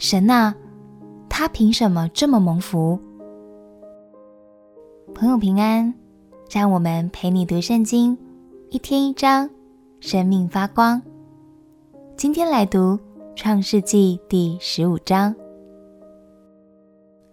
[0.00, 0.54] 神呐，
[1.28, 2.98] 他凭什么这么蒙福？
[5.14, 5.92] 朋友平安，
[6.50, 8.16] 让我们陪你读圣经，
[8.70, 9.50] 一天一章，
[10.00, 11.02] 生命发光。
[12.16, 12.98] 今天来读
[13.36, 15.34] 创世纪第十五章。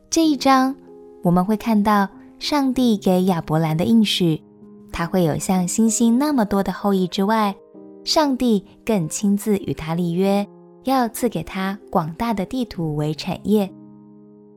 [0.10, 0.76] 这一章
[1.24, 2.06] 我们会看到
[2.38, 4.44] 上帝给亚伯兰的应许，
[4.92, 7.56] 他会有像星星那么多的后裔之外。
[8.04, 10.46] 上帝更亲自与他立约，
[10.92, 13.70] 要赐给他广大的地土为产业，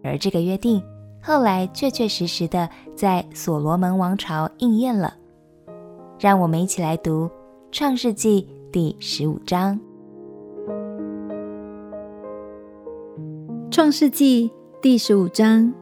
[0.05, 0.81] 而这个约定
[1.21, 5.15] 后来确确实实的在所罗门王朝应验了。
[6.21, 7.25] 让我们一起来读
[7.73, 9.81] 《创世纪》第十五章。
[13.71, 14.49] 《创世纪》
[14.81, 15.73] 第十五章，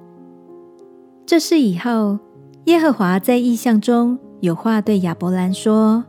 [1.27, 2.19] 这事以后，
[2.65, 6.05] 耶和华在异象中有话对亚伯兰说。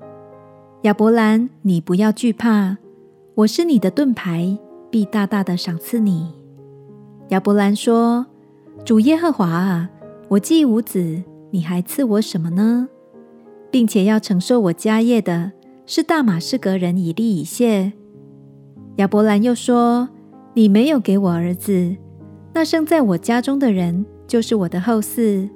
[0.83, 2.77] 亚伯兰，你不要惧怕，
[3.39, 4.57] 我是你的盾牌，
[4.91, 6.27] 必大大的赏赐你。
[7.29, 8.25] 亚伯兰说
[8.83, 9.89] ：“主耶和华啊，
[10.27, 12.89] 我既无子，你还赐我什么呢？
[13.71, 15.53] 并且要承受我家业的
[15.85, 17.93] 是大马士革人以利以谢。”
[18.97, 20.09] 亚伯兰又说
[20.53, 21.95] ：“你没有给我儿子，
[22.53, 25.49] 那生在我家中的人就是我的后嗣。”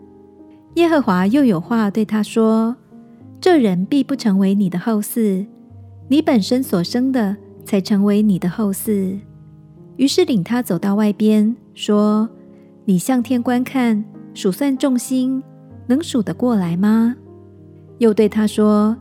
[0.75, 2.77] 耶和华又有话对他说。
[3.41, 5.45] 这人必不成为你的后嗣，
[6.07, 9.19] 你本身所生的才成为你的后嗣。
[9.97, 12.29] 于是领他走到外边，说
[12.85, 15.41] ：“你向天观看，数算众星，
[15.87, 17.15] 能数得过来吗？”
[17.99, 18.97] 又对他说：“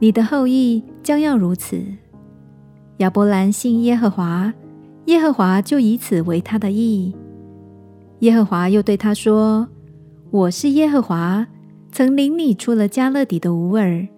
[0.00, 1.80] 你的后裔将要如此。”
[2.98, 4.52] 亚伯兰信耶和华，
[5.06, 7.14] 耶和华就以此为他的义。
[8.20, 9.68] 耶和华又对他说
[10.30, 11.46] ：“我是耶和华。”
[11.92, 14.08] 曾领你出了迦勒底的吾尔，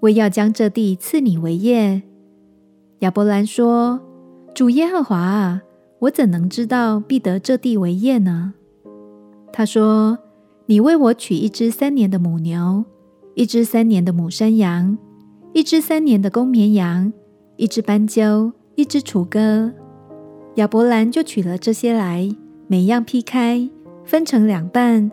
[0.00, 2.02] 为要将这地赐你为业。
[3.00, 4.00] 亚伯兰说
[4.54, 5.62] ：“主耶和华啊，
[6.00, 8.54] 我怎能知道必得这地为业呢？”
[9.52, 10.18] 他说
[10.66, 12.84] ：“你为我取一只三年的母牛，
[13.34, 14.98] 一只三年的母山羊，
[15.52, 17.12] 一只三年的公绵羊，
[17.56, 19.72] 一只斑鸠，一只雏鸽。”
[20.56, 22.28] 亚伯兰就取了这些来，
[22.66, 23.70] 每样劈开，
[24.04, 25.10] 分成两半。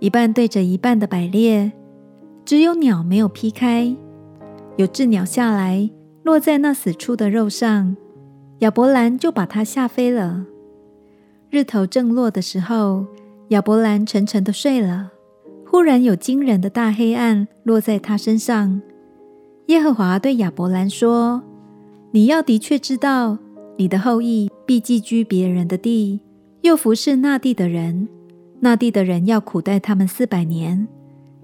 [0.00, 1.72] 一半对着一半的摆列，
[2.46, 3.94] 只有鸟没有劈开。
[4.76, 5.90] 有只鸟下来，
[6.28, 7.96] 落在那死处的肉上，
[8.58, 10.44] 亚伯兰就把它吓飞了。
[11.48, 13.06] 日头正落的时候，
[13.48, 15.10] 亚伯兰沉沉的睡了。
[15.66, 18.82] 忽然有惊人的大黑暗落在他身上。
[19.68, 21.42] 耶和华对亚伯兰说
[22.12, 23.38] ：“你要的确知道，
[23.78, 26.20] 你的后裔必寄居别人的地，
[26.60, 28.06] 又服侍那地的人。”
[28.60, 30.86] 那地的人要苦待他们四百年，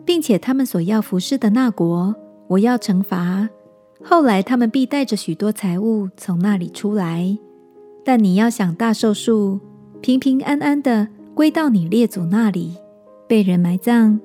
[0.05, 2.15] 并且他们所要服侍的那国，
[2.49, 3.49] 我要惩罚。
[4.05, 7.37] 后来他们必带着许多财物从那里出来。
[8.05, 9.59] 但你要想大寿数，
[10.03, 12.77] 平平安安的归到你列祖那里，
[13.27, 14.21] 被人埋葬。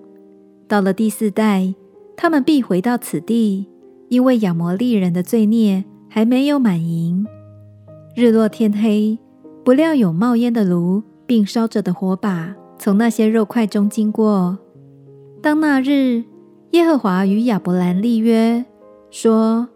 [0.68, 1.74] 到了第四代，
[2.18, 3.68] 他们必回到此地，
[4.10, 7.26] 因为亚摩利人的罪孽还没有满盈。
[8.16, 9.18] 日落天黑，
[9.64, 12.54] 不料有冒烟的炉，并烧着的火把。
[12.78, 14.58] 从那些肉块中经过。
[15.42, 16.24] 当那日，
[16.72, 18.64] 耶和华与亚伯兰立约，
[19.12, 19.68] 说：“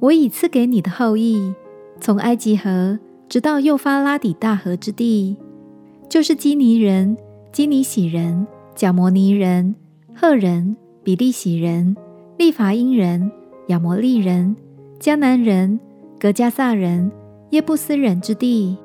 [0.00, 1.54] 我已赐给你的后裔，
[2.00, 2.98] 从埃及河
[3.28, 5.36] 直到幼发拉底大河之地，
[6.08, 7.16] 就是基尼人、
[7.52, 9.74] 基尼洗人、迦摩尼人、
[10.14, 11.94] 赫人、比利洗人、
[12.38, 13.30] 利乏音人、
[13.68, 14.56] 亚摩利人、
[14.98, 15.78] 迦南人、
[16.18, 17.12] 格加撒人、
[17.50, 18.78] 耶布斯人之地。”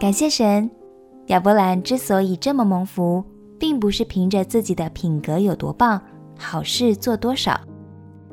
[0.00, 0.70] 感谢神，
[1.26, 3.24] 亚伯兰之所以这么蒙福，
[3.58, 6.00] 并不是凭着自己的品格有多棒，
[6.38, 7.60] 好事做多少，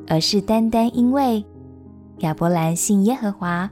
[0.06, 1.44] 而是单单因为
[2.18, 3.70] 亚伯兰信耶和华，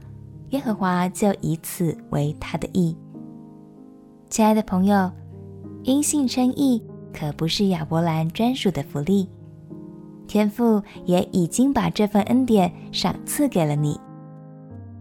[0.51, 2.97] 耶和华就以此为他的义。
[4.29, 5.11] 亲爱的朋友，
[5.85, 9.29] 因信称义可不是亚伯兰专属的福利，
[10.27, 13.99] 天父也已经把这份恩典赏赐给了你。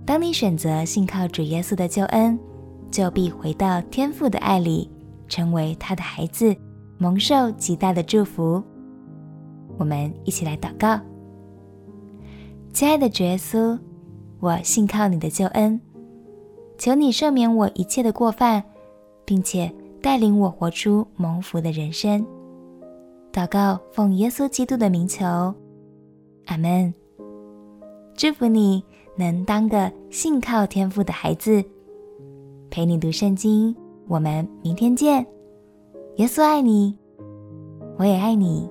[0.06, 2.38] 当你选择信靠主耶稣的救恩，
[2.92, 4.90] 就必回到天父的爱里，
[5.34, 6.56] 成为他的孩子，
[7.00, 8.62] 蒙受极大的祝福。
[9.80, 11.00] 我们一起来祷告：
[12.72, 13.76] 亲爱的主耶稣，
[14.40, 15.82] 我信靠你的救恩，
[16.78, 18.64] 求你赦免我一切的过犯，
[19.26, 22.24] 并且带领我活出蒙福的人生。
[23.32, 25.26] 祷告奉耶稣基督的名求，
[26.46, 26.94] 阿门。
[28.16, 28.84] 祝福你
[29.18, 31.66] 能当个信靠天父的孩子。
[32.70, 33.76] 陪你读圣经，
[34.08, 35.26] 我们明天见。
[36.18, 36.96] 耶稣爱你，
[37.98, 38.70] 我也爱你。